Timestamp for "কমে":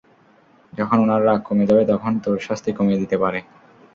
1.47-1.65